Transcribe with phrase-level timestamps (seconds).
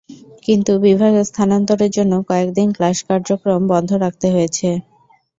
[0.45, 4.69] কিন্তু বিভাগ স্থানান্তরের জন্য কয়েক দিন ক্লাস কার্যক্রম বন্ধ রাখতে হয়েছে।